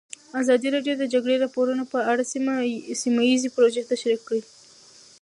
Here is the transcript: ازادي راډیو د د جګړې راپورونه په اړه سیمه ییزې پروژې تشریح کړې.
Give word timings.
ازادي 0.41 0.67
راډیو 0.75 0.95
د 0.97 0.99
د 1.01 1.05
جګړې 1.13 1.35
راپورونه 1.43 1.83
په 1.93 1.99
اړه 2.11 2.23
سیمه 3.03 3.21
ییزې 3.29 3.49
پروژې 3.55 3.83
تشریح 3.91 4.19
کړې. 4.27 4.41